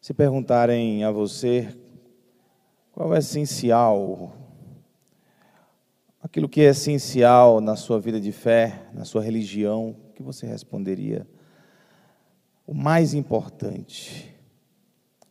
[0.00, 1.76] Se perguntarem a você
[2.90, 4.32] qual é essencial,
[6.22, 10.46] aquilo que é essencial na sua vida de fé, na sua religião, o que você
[10.46, 11.26] responderia?
[12.66, 14.34] O mais importante.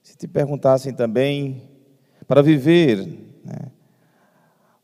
[0.03, 1.67] Se te perguntassem também,
[2.27, 3.07] para viver
[3.43, 3.71] né,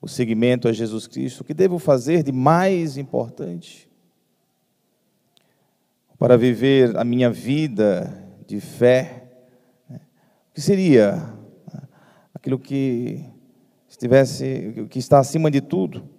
[0.02, 3.88] o seguimento a Jesus Cristo, o que devo fazer de mais importante?
[6.18, 8.12] Para viver a minha vida
[8.48, 9.25] de fé,
[10.56, 11.38] que seria
[12.34, 13.29] aquilo que
[13.89, 16.10] estivesse, que está acima de tudo?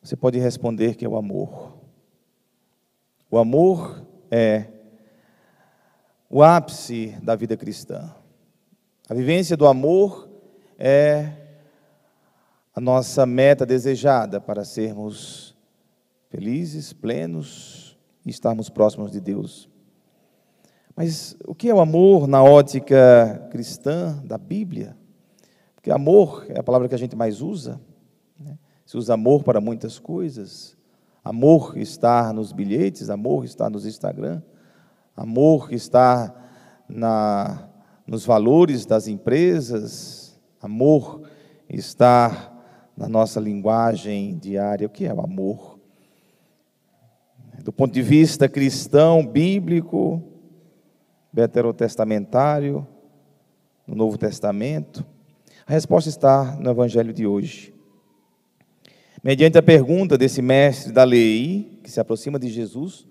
[0.00, 1.76] Você pode responder que é o amor.
[3.28, 4.66] O amor é
[6.30, 8.14] o ápice da vida cristã.
[9.08, 10.30] A vivência do amor
[10.78, 11.32] é
[12.72, 15.56] a nossa meta desejada para sermos
[16.28, 19.68] felizes, plenos e estarmos próximos de Deus.
[20.96, 24.96] Mas o que é o amor na ótica cristã da Bíblia?
[25.74, 27.78] Porque amor é a palavra que a gente mais usa.
[28.40, 28.56] Né?
[28.86, 30.74] Se usa amor para muitas coisas.
[31.22, 34.40] Amor está nos bilhetes, amor está nos Instagram,
[35.14, 36.34] amor está
[36.88, 37.68] na,
[38.06, 41.28] nos valores das empresas, amor
[41.68, 42.54] está
[42.96, 44.86] na nossa linguagem diária.
[44.86, 45.78] O que é o amor?
[47.62, 50.35] Do ponto de vista cristão, bíblico,
[51.36, 52.86] veterotestamentário,
[53.86, 55.04] no Novo Testamento?
[55.66, 57.74] A resposta está no Evangelho de hoje.
[59.22, 63.06] Mediante a pergunta desse mestre da lei, que se aproxima de Jesus,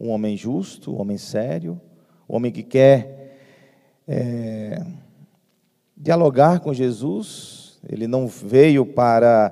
[0.00, 1.78] um homem justo, um homem sério,
[2.26, 3.36] um homem que quer
[4.08, 4.82] é,
[5.94, 9.50] dialogar com Jesus, ele não veio para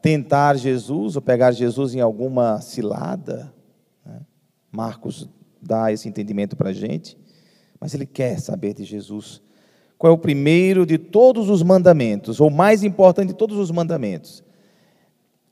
[0.00, 3.52] tentar Jesus ou pegar Jesus em alguma cilada.
[4.04, 4.20] Né?
[4.70, 5.28] Marcos
[5.60, 7.25] dá esse entendimento para a gente
[7.86, 9.40] mas ele quer saber de Jesus.
[9.96, 14.42] Qual é o primeiro de todos os mandamentos, ou mais importante de todos os mandamentos?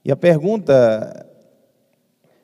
[0.05, 1.25] E a pergunta,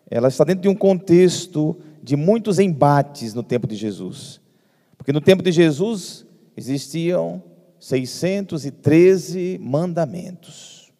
[0.09, 4.41] ela está dentro de um contexto de muitos embates no tempo de Jesus.
[4.97, 6.25] Porque no tempo de Jesus
[6.57, 7.43] existiam
[7.81, 10.93] 613 mandamentos,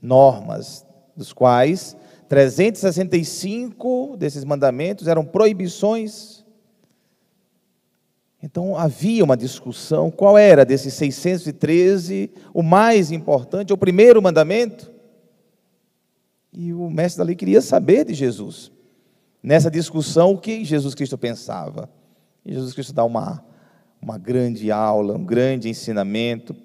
[0.00, 1.96] normas, dos quais
[2.28, 6.39] 365 desses mandamentos eram proibições
[8.42, 14.90] então havia uma discussão, qual era desses 613 o mais importante, o primeiro mandamento?
[16.52, 18.72] E o mestre da lei queria saber de Jesus.
[19.42, 21.88] Nessa discussão, o que Jesus Cristo pensava?
[22.44, 23.44] E Jesus Cristo dá uma,
[24.00, 26.56] uma grande aula, um grande ensinamento.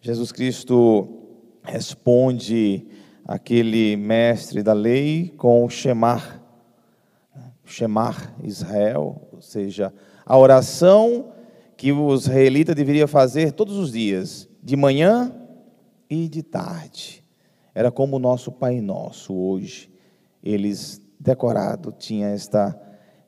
[0.00, 1.08] Jesus Cristo
[1.62, 2.86] responde
[3.24, 6.42] aquele mestre da lei com o Shemar,
[7.68, 9.92] Shemar Israel, ou seja,
[10.24, 11.32] a oração
[11.76, 15.32] que o israelita deveria fazer todos os dias, de manhã
[16.10, 17.24] e de tarde.
[17.74, 19.90] Era como o nosso Pai Nosso hoje.
[20.42, 22.76] Eles decorado tinha esta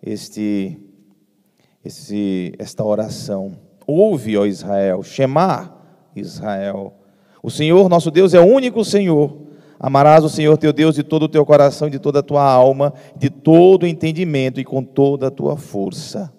[0.02, 0.80] este
[1.84, 3.56] esse esta oração.
[3.86, 5.76] Ouve, ó Israel, Shemar
[6.16, 6.94] Israel.
[7.42, 9.49] O Senhor nosso Deus é o único Senhor.
[9.82, 12.92] Amarás o Senhor teu Deus de todo o teu coração, de toda a tua alma,
[13.16, 16.30] de todo o entendimento e com toda a tua força.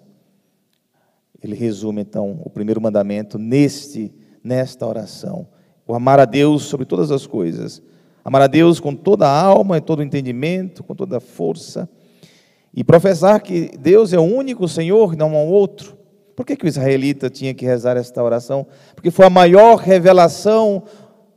[1.42, 4.14] Ele resume então o primeiro mandamento neste
[4.44, 5.48] nesta oração.
[5.86, 7.82] O amar a Deus sobre todas as coisas.
[8.24, 11.88] Amar a Deus com toda a alma e todo o entendimento, com toda a força.
[12.72, 15.96] E professar que Deus é o único Senhor, não há outro.
[16.34, 18.66] Por que, que o israelita tinha que rezar esta oração?
[18.94, 20.84] Porque foi a maior revelação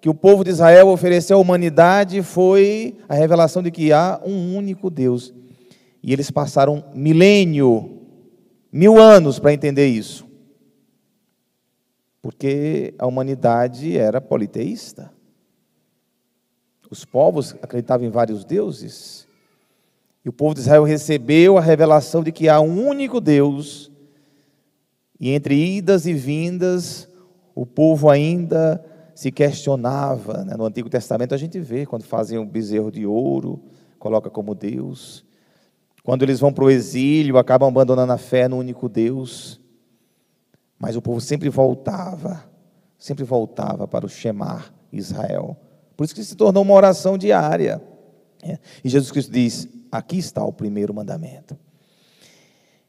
[0.05, 4.55] que o povo de Israel ofereceu à humanidade foi a revelação de que há um
[4.55, 5.33] único Deus.
[6.03, 8.03] E eles passaram milênio,
[8.71, 10.27] mil anos para entender isso.
[12.21, 15.11] Porque a humanidade era politeísta.
[16.87, 19.27] Os povos acreditavam em vários deuses.
[20.23, 23.91] E o povo de Israel recebeu a revelação de que há um único Deus.
[25.19, 27.09] E entre idas e vindas,
[27.55, 30.43] o povo ainda se questionava.
[30.43, 30.55] Né?
[30.55, 33.63] No Antigo Testamento a gente vê quando fazem um bezerro de ouro,
[33.97, 35.25] coloca como Deus.
[36.03, 39.59] Quando eles vão para o exílio, acabam abandonando a fé no único Deus.
[40.77, 42.43] Mas o povo sempre voltava,
[42.99, 45.57] sempre voltava para o Shemar Israel.
[45.95, 47.81] Por isso que se tornou uma oração diária.
[48.43, 48.59] Né?
[48.83, 51.57] E Jesus Cristo diz: aqui está o primeiro mandamento.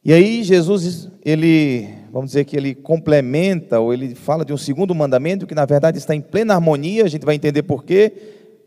[0.07, 4.95] E aí Jesus, ele, vamos dizer que ele complementa, ou ele fala de um segundo
[4.95, 8.13] mandamento, que na verdade está em plena harmonia, a gente vai entender por quê,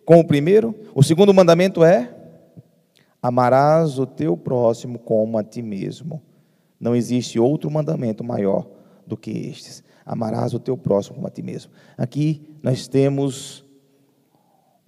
[0.03, 0.75] com o primeiro.
[0.93, 2.13] O segundo mandamento é:
[3.21, 6.21] amarás o teu próximo como a ti mesmo.
[6.77, 8.67] Não existe outro mandamento maior
[9.07, 9.81] do que estes.
[10.05, 11.71] Amarás o teu próximo como a ti mesmo.
[11.97, 13.63] Aqui nós temos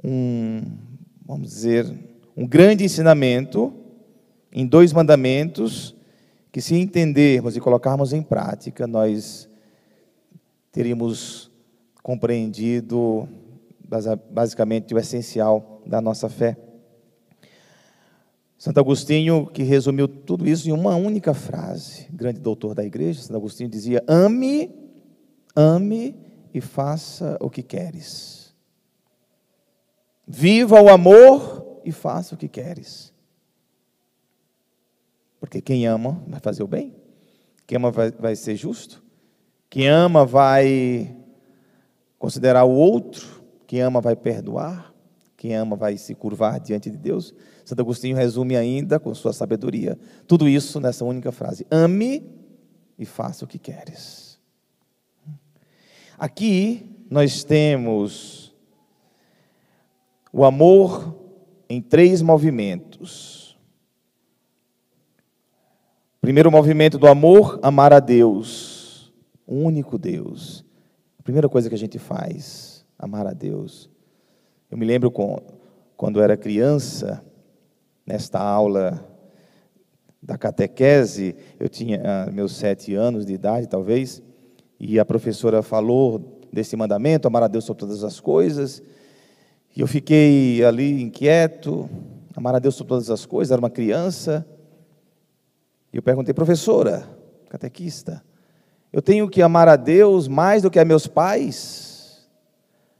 [0.03, 0.63] um,
[1.25, 1.89] vamos dizer,
[2.35, 3.71] um grande ensinamento
[4.51, 5.95] em dois mandamentos
[6.51, 9.49] que, se entendermos e colocarmos em prática, nós
[10.71, 11.51] teríamos
[12.03, 13.27] compreendido
[14.29, 16.57] basicamente o essencial da nossa fé.
[18.57, 23.37] Santo Agostinho, que resumiu tudo isso em uma única frase, grande doutor da igreja, Santo
[23.37, 24.71] Agostinho dizia: ame,
[25.55, 26.15] ame
[26.53, 28.53] e faça o que queres.
[30.27, 33.10] Viva o amor e faça o que queres.
[35.41, 36.95] Porque quem ama vai fazer o bem,
[37.65, 39.03] quem ama vai, vai ser justo,
[39.67, 41.17] quem ama vai
[42.19, 44.93] considerar o outro, quem ama vai perdoar,
[45.35, 47.33] quem ama vai se curvar diante de Deus.
[47.65, 49.97] Santo Agostinho resume ainda com sua sabedoria
[50.27, 52.23] tudo isso nessa única frase: ame
[52.99, 54.39] e faça o que queres.
[56.19, 58.55] Aqui nós temos
[60.31, 61.19] o amor
[61.67, 63.40] em três movimentos.
[66.21, 69.11] Primeiro movimento do amor, amar a Deus,
[69.47, 70.63] o único Deus.
[71.19, 73.89] A primeira coisa que a gente faz, amar a Deus.
[74.69, 75.11] Eu me lembro
[75.97, 77.25] quando era criança,
[78.05, 79.03] nesta aula
[80.21, 84.21] da catequese, eu tinha ah, meus sete anos de idade, talvez,
[84.79, 88.83] e a professora falou desse mandamento, amar a Deus sobre todas as coisas,
[89.75, 91.89] e eu fiquei ali inquieto,
[92.35, 94.45] amar a Deus sobre todas as coisas, era uma criança,
[95.93, 97.07] e eu perguntei, professora,
[97.49, 98.23] catequista,
[98.93, 102.29] eu tenho que amar a Deus mais do que a meus pais?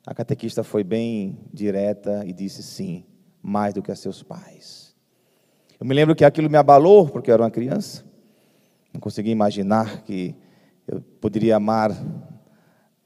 [0.06, 3.06] A catequista foi bem direta e disse sim,
[3.42, 4.96] mais do que a seus pais.
[5.80, 8.04] Eu me lembro que aquilo me abalou, porque eu era uma criança.
[8.94, 10.36] Não conseguia imaginar que
[10.88, 11.92] eu poderia amar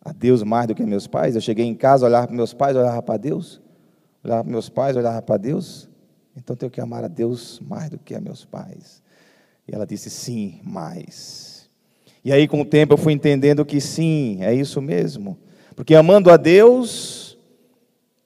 [0.03, 1.35] a Deus mais do que meus pais.
[1.35, 3.61] Eu cheguei em casa, olhava para meus pais, olhava para Deus.
[4.23, 5.89] Olhava para meus pais, olhava para Deus.
[6.35, 9.01] Então tenho que amar a Deus mais do que a meus pais.
[9.67, 11.69] E ela disse sim, mais.
[12.23, 15.37] E aí, com o tempo, eu fui entendendo que sim, é isso mesmo.
[15.75, 17.25] Porque amando a Deus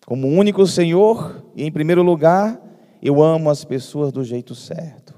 [0.06, 2.60] como único Senhor, e em primeiro lugar,
[3.00, 5.14] eu amo as pessoas do jeito certo,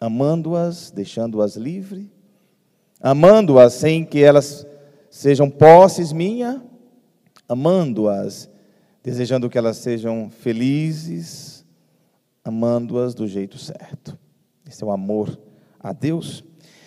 [0.00, 2.06] amando-as, deixando-as livres,
[2.98, 4.66] amando-as sem que elas
[5.10, 6.64] sejam posses minha,
[7.46, 8.48] amando-as,
[9.02, 11.62] desejando que elas sejam felizes,
[12.42, 14.18] amando-as do jeito certo.
[14.66, 15.38] Esse é o amor
[15.82, 16.44] a Deus.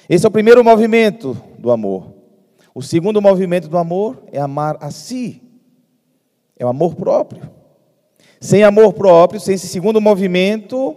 [0.08, 2.14] Esse é o primeiro movimento do amor.
[2.74, 5.42] O segundo movimento do amor é amar a si.
[6.58, 7.50] É o amor próprio.
[8.40, 10.96] Sem amor próprio, sem esse segundo movimento,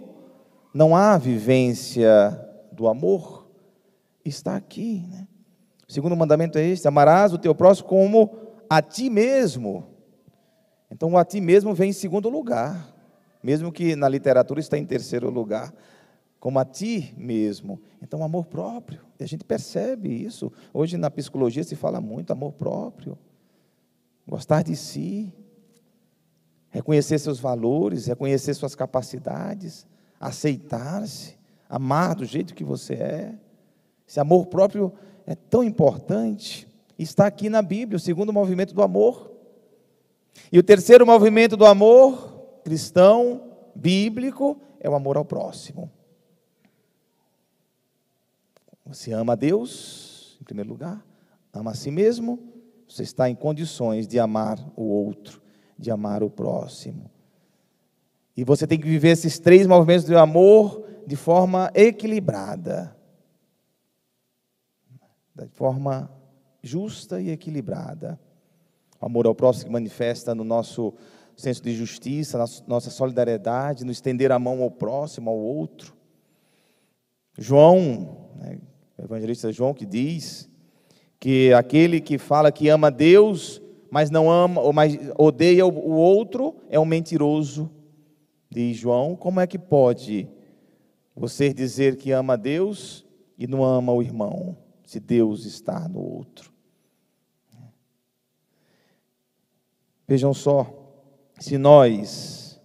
[0.73, 2.39] não há vivência
[2.71, 3.47] do amor.
[4.23, 5.05] Está aqui.
[5.09, 5.27] Né?
[5.87, 8.31] O segundo mandamento é este: amarás o teu próximo como
[8.69, 9.87] a ti mesmo.
[10.91, 12.93] Então, o a ti mesmo vem em segundo lugar,
[13.43, 15.73] mesmo que na literatura está em terceiro lugar
[16.39, 17.79] como a ti mesmo.
[18.01, 19.01] Então, amor próprio.
[19.19, 20.51] E a gente percebe isso.
[20.73, 23.17] Hoje na psicologia se fala muito amor próprio.
[24.27, 25.33] Gostar de si.
[26.69, 29.87] Reconhecer seus valores, reconhecer suas capacidades,
[30.19, 31.35] aceitar-se,
[31.67, 33.35] amar do jeito que você é.
[34.07, 34.93] Esse amor próprio
[35.25, 36.67] é tão importante.
[36.97, 39.31] Está aqui na Bíblia, o segundo movimento do amor.
[40.51, 42.29] E o terceiro movimento do amor
[42.63, 45.89] cristão, bíblico, é o amor ao próximo.
[48.89, 51.05] Você ama a Deus, em primeiro lugar,
[51.53, 52.39] ama a si mesmo,
[52.87, 55.39] você está em condições de amar o outro,
[55.77, 57.09] de amar o próximo.
[58.35, 62.95] E você tem que viver esses três movimentos de amor de forma equilibrada.
[65.35, 66.11] De forma
[66.63, 68.19] justa e equilibrada.
[68.99, 70.95] O amor ao próximo que manifesta no nosso
[71.37, 75.95] senso de justiça, nossa solidariedade, no estender a mão ao próximo, ao outro.
[77.37, 78.18] João,
[78.99, 80.49] o evangelista João que diz
[81.19, 86.55] que aquele que fala que ama Deus, mas não ama, ou mas odeia o outro,
[86.69, 87.69] é um mentiroso.
[88.49, 90.27] Diz João, como é que pode
[91.15, 93.05] você dizer que ama Deus
[93.37, 96.51] e não ama o irmão, se Deus está no outro?
[100.07, 100.73] Vejam só,
[101.39, 102.59] se nós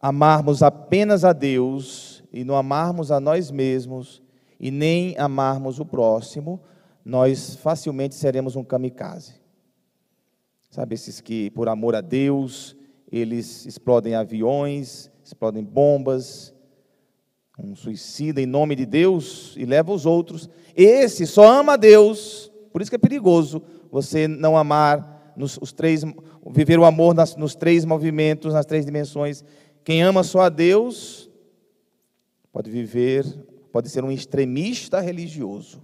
[0.00, 4.22] amarmos apenas a Deus e não amarmos a nós mesmos,
[4.60, 6.60] e nem amarmos o próximo,
[7.04, 9.40] nós facilmente seremos um kamikaze.
[10.70, 12.76] Sabe, esses que, por amor a Deus,
[13.10, 16.54] eles explodem aviões, explodem bombas,
[17.58, 20.48] um suicida em nome de Deus e leva os outros.
[20.76, 25.72] Esse só ama a Deus, por isso que é perigoso você não amar nos os
[25.72, 26.04] três,
[26.50, 29.42] viver o amor nas, nos três movimentos, nas três dimensões.
[29.82, 31.30] Quem ama só a Deus
[32.52, 33.24] pode viver,
[33.70, 35.82] pode ser um extremista religioso.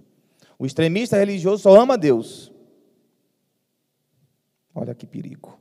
[0.59, 2.51] O extremista religioso só ama Deus.
[4.73, 5.59] Olha que perigo.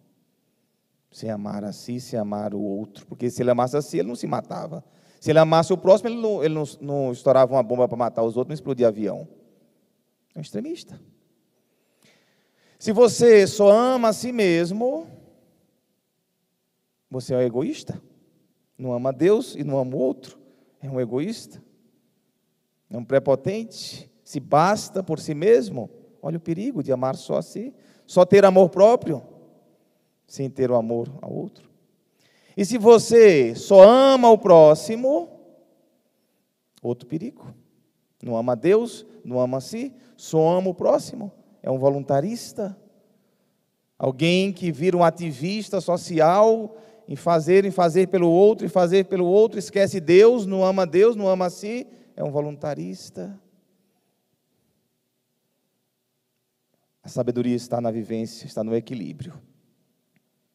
[1.11, 3.07] Sem amar a si, sem amar o outro.
[3.07, 4.85] Porque se ele amasse a si, ele não se matava.
[5.21, 8.23] Se ele amasse o próximo, ele não, ele não, não estourava uma bomba para matar
[8.23, 9.27] os outros, não explodia avião.
[10.35, 11.01] É um extremista.
[12.79, 15.07] Se você só ama a si mesmo,
[17.11, 18.01] você é um egoísta.
[18.77, 20.39] Não ama Deus e não ama o outro.
[20.83, 21.63] É um egoísta.
[22.91, 24.11] É um prepotente.
[24.25, 25.91] Se basta por si mesmo.
[26.23, 27.75] Olha o perigo de amar só a si.
[28.07, 29.23] Só ter amor próprio,
[30.27, 31.69] sem ter o amor ao outro.
[32.57, 35.29] E se você só ama o próximo,
[36.81, 37.53] outro perigo.
[38.23, 41.33] Não ama Deus, não ama a si, só ama o próximo.
[41.63, 42.77] É um voluntarista.
[43.99, 46.77] Alguém que vira um ativista social
[47.09, 51.15] em fazer, em fazer pelo outro, e fazer pelo outro, esquece Deus, não ama Deus,
[51.15, 53.39] não ama a si, é um voluntarista.
[57.03, 59.35] A sabedoria está na vivência, está no equilíbrio.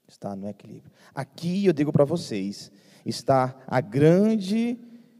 [0.07, 0.91] Está no equilíbrio.
[1.15, 2.71] Aqui eu digo para vocês,
[3.05, 4.77] está a grande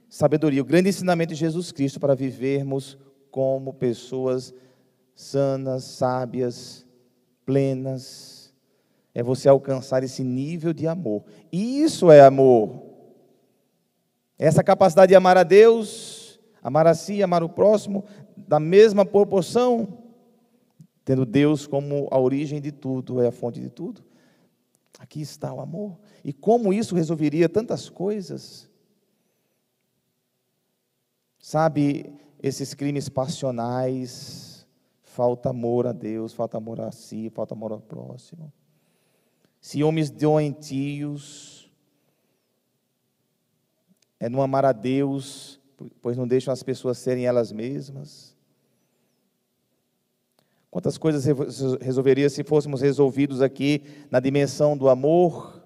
[0.10, 2.98] sabedoria, o grande ensinamento de Jesus Cristo para vivermos
[3.30, 4.54] como pessoas
[5.16, 6.86] sanas, sábias,
[7.46, 8.54] plenas.
[9.14, 11.24] É você alcançar esse nível de amor.
[11.52, 12.84] Isso é amor.
[14.38, 16.21] Essa capacidade de amar a Deus,
[16.62, 20.00] amar a si, amar o próximo, da mesma proporção,
[21.04, 24.04] tendo Deus como a origem de tudo, é a fonte de tudo.
[25.00, 25.98] Aqui está o amor.
[26.24, 28.70] E como isso resolveria tantas coisas?
[31.40, 34.68] Sabe, esses crimes passionais,
[35.04, 38.54] falta amor a Deus, falta amor a si, falta amor ao próximo.
[39.60, 41.72] Ciúmes doentios,
[44.20, 45.61] é não amar a Deus,
[46.02, 48.36] pois não deixam as pessoas serem elas mesmas.
[50.70, 51.26] Quantas coisas
[51.82, 55.62] resolveria se fôssemos resolvidos aqui na dimensão do amor,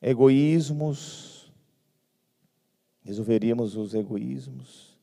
[0.00, 1.52] egoísmos,
[3.04, 4.98] resolveríamos os egoísmos,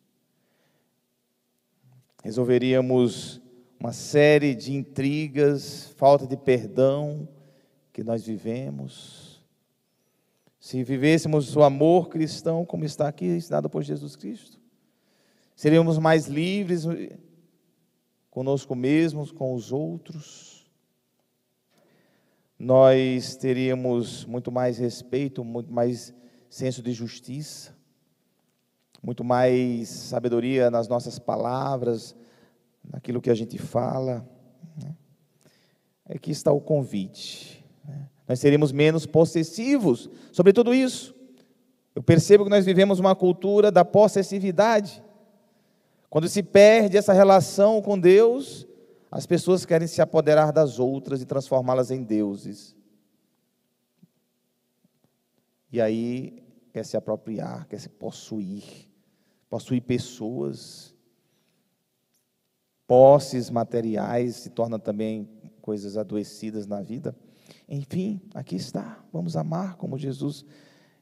[2.22, 3.42] resolveríamos
[3.80, 7.30] uma série de intrigas, falta de perdão
[7.94, 9.29] que nós vivemos.
[10.60, 14.60] Se vivêssemos o amor cristão como está aqui ensinado por Jesus Cristo,
[15.56, 16.86] seríamos mais livres
[18.30, 20.70] conosco mesmos, com os outros.
[22.58, 26.14] Nós teríamos muito mais respeito, muito mais
[26.50, 27.74] senso de justiça,
[29.02, 32.14] muito mais sabedoria nas nossas palavras,
[32.84, 34.28] naquilo que a gente fala.
[34.76, 34.94] Né?
[36.06, 37.59] Aqui está o convite.
[38.30, 41.16] Nós seríamos menos possessivos sobre tudo isso.
[41.96, 45.04] Eu percebo que nós vivemos uma cultura da possessividade.
[46.12, 48.68] Quando se perde essa relação com Deus,
[49.10, 52.76] as pessoas querem se apoderar das outras e transformá-las em deuses.
[55.72, 58.64] E aí quer se apropriar, quer se possuir,
[59.50, 60.94] possuir pessoas,
[62.86, 65.28] posses materiais se tornam também
[65.64, 67.16] coisas adoecidas na vida.
[67.70, 69.00] Enfim, aqui está.
[69.14, 70.44] Vamos amar como Jesus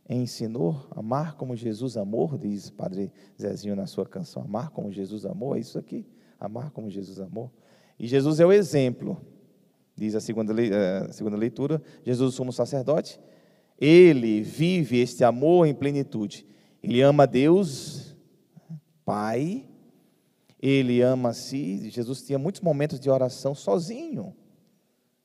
[0.09, 3.09] ensinou, amar como Jesus amou, diz Padre
[3.41, 6.05] Zezinho na sua canção, amar como Jesus amou, é isso aqui,
[6.37, 7.49] amar como Jesus amou.
[7.97, 9.19] E Jesus é o exemplo,
[9.95, 10.53] diz a segunda,
[11.07, 13.17] a segunda leitura, Jesus, sumo sacerdote,
[13.79, 16.45] ele vive este amor em plenitude.
[16.83, 18.15] Ele ama Deus,
[19.05, 19.65] Pai,
[20.61, 21.89] ele ama a si.
[21.89, 24.35] Jesus tinha muitos momentos de oração sozinho.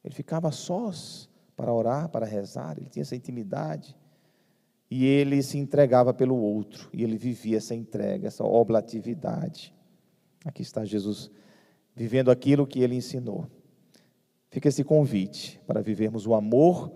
[0.04, 3.96] Ele ficava sós para orar, para rezar, ele tinha essa intimidade
[4.90, 9.74] e ele se entregava pelo outro, e ele vivia essa entrega, essa oblatividade.
[10.44, 11.30] Aqui está Jesus
[11.96, 13.46] vivendo aquilo que ele ensinou.
[14.50, 16.92] Fica esse convite para vivermos o amor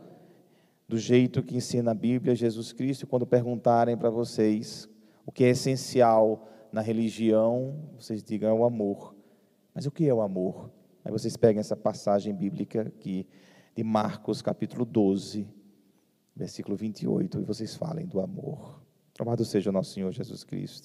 [0.86, 3.06] do jeito que ensina a Bíblia, Jesus Cristo.
[3.06, 4.86] Quando perguntarem para vocês
[5.24, 9.16] o que é essencial na religião, vocês digam é o amor.
[9.74, 10.70] Mas o que é o amor?
[11.02, 13.26] Aí vocês peguem essa passagem bíblica aqui
[13.76, 15.46] de Marcos, capítulo 12,
[16.34, 18.82] versículo 28, e vocês falem do amor.
[19.18, 20.84] Amado seja o nosso Senhor Jesus Cristo.